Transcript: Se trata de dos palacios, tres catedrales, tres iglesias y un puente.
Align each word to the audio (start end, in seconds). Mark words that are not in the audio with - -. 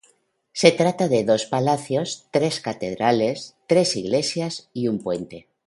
Se 0.51 0.71
trata 0.71 1.07
de 1.09 1.23
dos 1.23 1.45
palacios, 1.45 2.25
tres 2.31 2.59
catedrales, 2.59 3.55
tres 3.67 3.95
iglesias 3.95 4.67
y 4.73 4.87
un 4.87 4.97
puente. 4.97 5.47